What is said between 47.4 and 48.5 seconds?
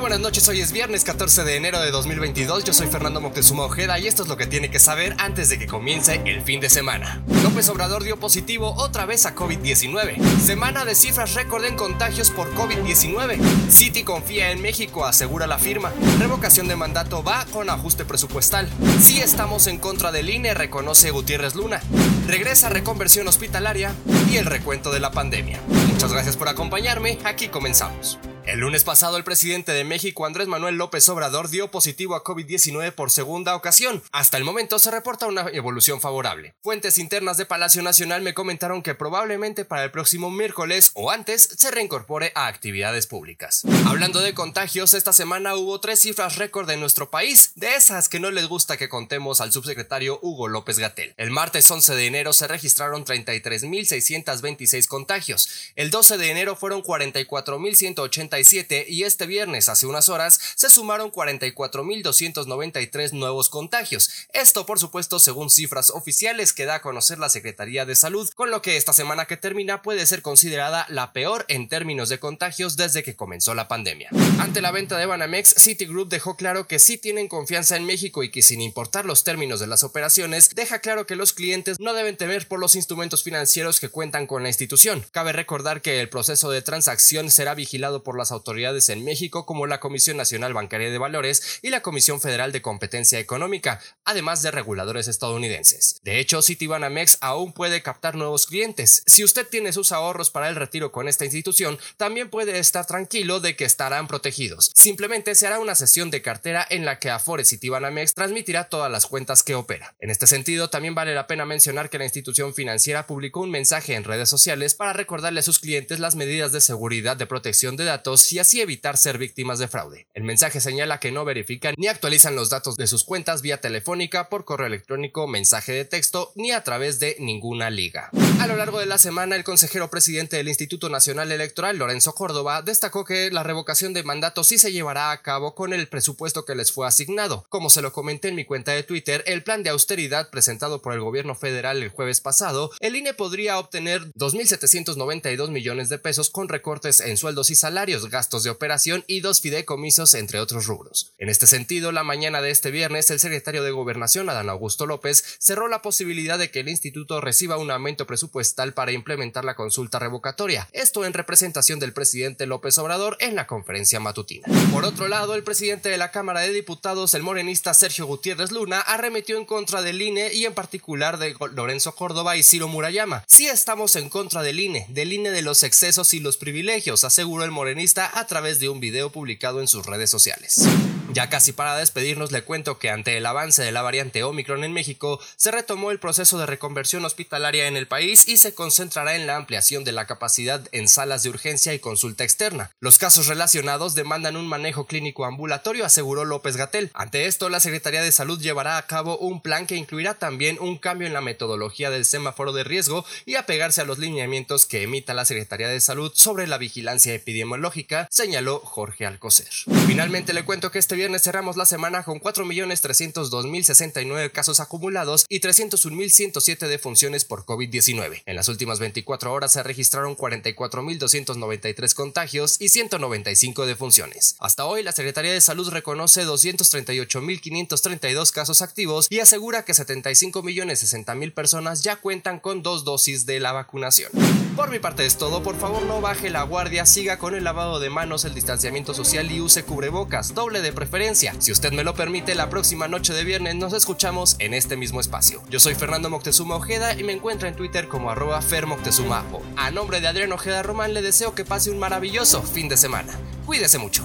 de esas que no les